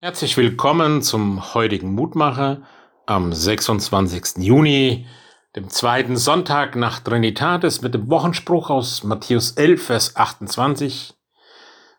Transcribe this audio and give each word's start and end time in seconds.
Herzlich 0.00 0.36
willkommen 0.36 1.02
zum 1.02 1.54
heutigen 1.54 1.92
Mutmacher 1.92 2.62
am 3.06 3.32
26. 3.32 4.44
Juni, 4.44 5.08
dem 5.56 5.70
zweiten 5.70 6.16
Sonntag 6.16 6.76
nach 6.76 7.00
Trinitatis 7.00 7.82
mit 7.82 7.94
dem 7.94 8.08
Wochenspruch 8.08 8.70
aus 8.70 9.02
Matthäus 9.02 9.50
11, 9.56 9.84
Vers 9.84 10.14
28. 10.14 11.14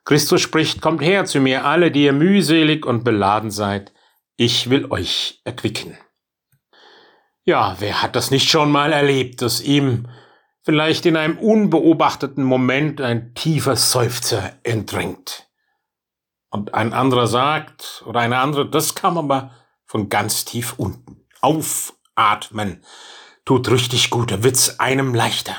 Christus 0.06 0.40
spricht, 0.40 0.80
kommt 0.80 1.02
her 1.02 1.26
zu 1.26 1.42
mir 1.42 1.66
alle, 1.66 1.92
die 1.92 2.06
ihr 2.06 2.14
mühselig 2.14 2.86
und 2.86 3.04
beladen 3.04 3.52
seid, 3.52 3.92
ich 4.38 4.70
will 4.70 4.90
euch 4.92 5.42
erquicken. 5.44 5.98
Ja, 7.44 7.76
wer 7.80 8.02
hat 8.02 8.16
das 8.16 8.32
nicht 8.32 8.50
schon 8.50 8.72
mal 8.72 8.94
erlebt, 8.94 9.42
dass 9.42 9.60
ihm 9.60 10.08
vielleicht 10.62 11.06
in 11.06 11.18
einem 11.18 11.38
unbeobachteten 11.38 12.46
Moment 12.46 13.02
ein 13.02 13.34
tiefer 13.34 13.76
Seufzer 13.76 14.54
entdringt? 14.64 15.49
Und 16.50 16.74
ein 16.74 16.94
anderer 16.94 17.28
sagt, 17.28 18.04
oder 18.06 18.22
eine 18.22 18.40
andere, 18.40 18.68
das 18.68 18.96
kam 18.96 19.18
aber 19.18 19.52
von 19.86 20.10
ganz 20.10 20.46
tief 20.46 20.74
unten. 20.78 21.26
Aufatmen 21.42 22.84
tut 23.46 23.70
richtig 23.70 24.10
gut, 24.10 24.32
da 24.32 24.44
wird's 24.44 24.80
einem 24.80 25.14
leichter. 25.14 25.56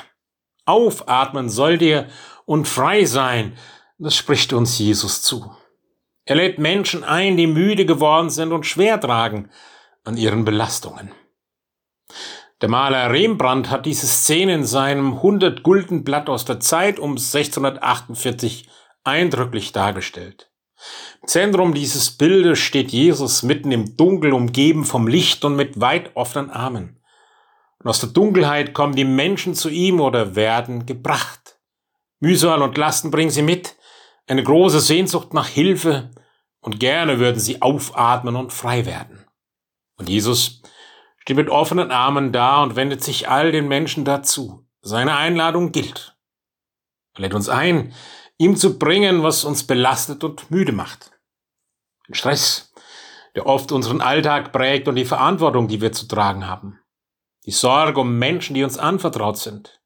Aufatmen 0.67 1.49
soll 1.49 1.79
dir 1.79 2.09
und 2.45 2.69
frei 2.69 3.05
sein, 3.05 3.57
das 3.99 4.17
spricht 4.17 4.53
uns 4.53 4.79
Jesus 4.79 5.23
zu. 5.23 5.55
Er 6.25 6.37
lädt 6.37 6.59
Menschen 6.59 7.03
ein, 7.03 7.37
die 7.37 7.47
müde 7.47 7.87
geworden 7.87 8.31
sind 8.31 8.53
und 8.53 8.67
schwer 8.67 9.01
tragen 9.01 9.51
an 10.05 10.17
ihren 10.17 10.45
Belastungen. 10.45 11.13
Der 12.61 12.69
Maler 12.69 13.11
Rembrandt 13.11 13.71
hat 13.71 13.87
diese 13.87 14.07
Szene 14.07 14.55
in 14.55 14.65
seinem 14.65 15.15
100 15.15 15.63
Gulden 15.63 16.05
Blatt 16.05 16.29
aus 16.29 16.45
der 16.45 16.61
Zeit 16.61 16.99
um 16.99 17.13
1648 17.13 18.69
eindrücklich 19.03 19.73
dargestellt. 19.73 20.50
Im 21.23 21.29
Zentrum 21.29 21.75
dieses 21.75 22.11
Bildes 22.11 22.59
steht 22.59 22.91
Jesus 22.91 23.43
mitten 23.43 23.73
im 23.73 23.97
Dunkel, 23.97 24.33
umgeben 24.33 24.85
vom 24.85 25.07
Licht 25.07 25.45
und 25.45 25.57
mit 25.57 25.81
weit 25.81 26.17
offenen 26.17 26.51
Armen. 26.51 27.01
Und 27.79 27.89
aus 27.89 28.01
der 28.01 28.11
Dunkelheit 28.11 28.75
kommen 28.75 28.95
die 28.95 29.05
Menschen 29.05 29.55
zu 29.55 29.69
ihm 29.69 30.01
oder 30.01 30.37
werden 30.37 30.87
gebracht. 30.87 31.59
Mühsal 32.21 32.63
und 32.63 32.77
Lasten 32.77 33.11
bringen 33.11 33.31
sie 33.31 33.43
mit, 33.43 33.77
eine 34.27 34.43
große 34.43 34.81
Sehnsucht 34.81 35.35
nach 35.35 35.49
Hilfe, 35.49 36.11
und 36.61 36.79
gerne 36.79 37.19
würden 37.19 37.41
sie 37.41 37.63
aufatmen 37.63 38.37
und 38.37 38.53
frei 38.53 38.87
werden. 38.87 39.25
Und 39.97 40.09
Jesus 40.09 40.63
steht 41.19 41.37
mit 41.37 41.49
offenen 41.49 41.91
Armen 41.91 42.33
da 42.33 42.63
und 42.63 42.77
wendet 42.77 43.03
sich 43.03 43.29
all 43.29 43.53
den 43.53 43.69
Menschen 43.69 44.05
dazu. 44.05 44.67
Seine 44.83 45.17
Einladung 45.17 45.73
gilt. 45.73 46.17
Er 47.15 47.23
lädt 47.23 47.35
uns 47.35 47.49
ein, 47.49 47.93
ihm 48.41 48.57
zu 48.57 48.79
bringen, 48.79 49.23
was 49.23 49.45
uns 49.45 49.65
belastet 49.65 50.25
und 50.25 50.51
müde 50.51 50.73
macht. 50.73 51.11
Den 52.09 52.15
Stress, 52.15 52.73
der 53.35 53.47
oft 53.47 53.71
unseren 53.71 54.01
Alltag 54.01 54.51
prägt 54.51 54.89
und 54.89 54.97
die 54.97 55.05
Verantwortung, 55.05 55.69
die 55.69 55.83
wir 55.83 55.93
zu 55.93 56.09
tragen 56.09 56.49
haben. 56.49 56.81
Die 57.45 57.51
Sorge 57.51 58.01
um 58.01 58.19
Menschen, 58.19 58.55
die 58.55 58.65
uns 58.65 58.79
anvertraut 58.79 59.37
sind. 59.37 59.83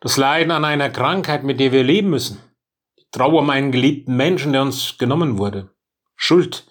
Das 0.00 0.16
Leiden 0.16 0.50
an 0.50 0.64
einer 0.64 0.88
Krankheit, 0.88 1.44
mit 1.44 1.60
der 1.60 1.72
wir 1.72 1.84
leben 1.84 2.08
müssen. 2.08 2.40
Die 2.98 3.06
Trauer 3.12 3.42
um 3.42 3.50
einen 3.50 3.70
geliebten 3.70 4.16
Menschen, 4.16 4.52
der 4.52 4.62
uns 4.62 4.96
genommen 4.96 5.36
wurde. 5.36 5.70
Schuld, 6.16 6.66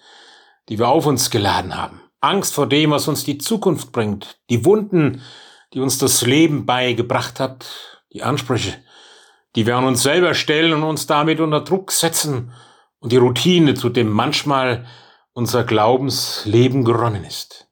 die 0.68 0.80
wir 0.80 0.88
auf 0.88 1.06
uns 1.06 1.30
geladen 1.30 1.76
haben. 1.76 2.00
Angst 2.20 2.54
vor 2.54 2.66
dem, 2.66 2.90
was 2.90 3.06
uns 3.06 3.22
die 3.22 3.38
Zukunft 3.38 3.92
bringt. 3.92 4.40
Die 4.50 4.64
Wunden, 4.64 5.22
die 5.72 5.80
uns 5.80 5.98
das 5.98 6.22
Leben 6.22 6.66
beigebracht 6.66 7.38
hat. 7.38 7.66
Die 8.12 8.24
Ansprüche, 8.24 8.74
die 9.54 9.66
wir 9.66 9.76
an 9.76 9.84
uns 9.84 10.02
selber 10.02 10.34
stellen 10.34 10.72
und 10.72 10.82
uns 10.82 11.06
damit 11.06 11.40
unter 11.40 11.60
Druck 11.60 11.92
setzen 11.92 12.52
und 12.98 13.12
die 13.12 13.16
Routine, 13.16 13.74
zu 13.74 13.88
dem 13.88 14.10
manchmal 14.10 14.86
unser 15.32 15.64
Glaubensleben 15.64 16.84
geronnen 16.84 17.24
ist. 17.24 17.68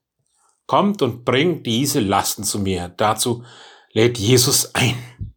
Kommt 0.67 1.01
und 1.01 1.25
bringt 1.25 1.65
diese 1.65 1.99
Lasten 1.99 2.43
zu 2.43 2.59
mir. 2.59 2.89
Dazu 2.89 3.43
lädt 3.91 4.17
Jesus 4.17 4.73
ein. 4.75 5.35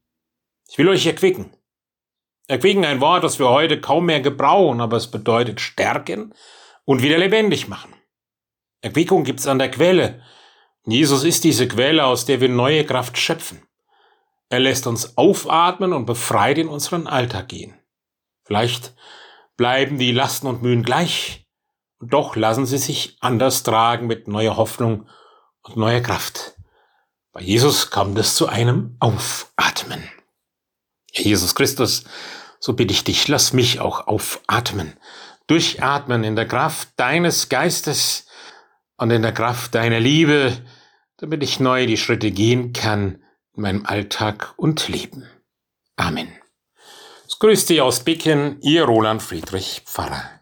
Ich 0.69 0.79
will 0.79 0.89
euch 0.89 1.07
erquicken. 1.07 1.51
Erquicken 2.49 2.85
ein 2.85 3.01
Wort, 3.01 3.25
das 3.25 3.39
wir 3.39 3.49
heute 3.49 3.81
kaum 3.81 4.07
mehr 4.07 4.21
gebrauchen, 4.21 4.81
aber 4.81 4.97
es 4.97 5.11
bedeutet 5.11 5.61
stärken 5.61 6.33
und 6.85 7.03
wieder 7.03 7.19
lebendig 7.19 7.67
machen. 7.67 7.95
Erquickung 8.83 9.25
gibt's 9.25 9.49
an 9.49 9.59
der 9.59 9.71
Quelle. 9.71 10.23
Jesus 10.85 11.25
ist 11.25 11.43
diese 11.43 11.67
Quelle, 11.67 12.05
aus 12.05 12.25
der 12.25 12.41
wir 12.41 12.49
neue 12.49 12.85
Kraft 12.85 13.19
schöpfen. 13.19 13.67
Er 14.49 14.61
lässt 14.61 14.87
uns 14.87 15.17
aufatmen 15.17 15.93
und 15.93 16.07
befreit 16.07 16.59
in 16.59 16.69
unseren 16.69 17.07
Alltag 17.07 17.49
gehen. 17.49 17.75
Vielleicht 18.45 18.95
bleiben 19.57 19.99
die 19.99 20.13
Lasten 20.13 20.47
und 20.47 20.63
Mühen 20.63 20.83
gleich, 20.83 21.47
doch 22.01 22.37
lassen 22.37 22.67
sie 22.67 22.79
sich 22.79 23.17
anders 23.21 23.63
tragen 23.63 24.07
mit 24.07 24.29
neuer 24.29 24.57
Hoffnung 24.57 25.09
und 25.63 25.77
neuer 25.77 26.01
Kraft. 26.01 26.55
Bei 27.33 27.41
Jesus 27.41 27.91
kommt 27.91 28.19
es 28.19 28.37
zu 28.37 28.47
einem 28.47 28.97
Aufatmen. 29.01 30.09
Herr 31.13 31.25
Jesus 31.25 31.55
Christus, 31.55 32.05
so 32.61 32.75
bitte 32.75 32.93
ich 32.93 33.05
dich, 33.05 33.27
lass 33.27 33.53
mich 33.53 33.81
auch 33.81 34.07
aufatmen, 34.07 34.95
durchatmen 35.47 36.25
in 36.25 36.37
der 36.37 36.47
Kraft 36.47 36.91
deines 36.97 37.49
Geistes 37.49 38.27
und 38.97 39.11
in 39.11 39.23
der 39.23 39.33
Kraft 39.33 39.75
deiner 39.75 40.01
Liebe, 40.01 40.57
damit 41.17 41.43
ich 41.43 41.59
neu 41.59 41.87
die 41.87 41.97
Schritte 41.97 42.31
gehen 42.31 42.73
kann, 42.73 43.23
in 43.57 43.63
meinem 43.63 43.87
Alltag 43.87 44.55
und 44.57 44.89
Leben. 44.89 45.29
Amen. 45.97 46.33
Es 47.27 47.39
grüßt 47.39 47.69
Sie 47.69 47.81
aus 47.81 48.05
Becken, 48.05 48.61
Ihr 48.61 48.85
Roland 48.85 49.23
Friedrich 49.23 49.83
Pfarrer. 49.85 50.36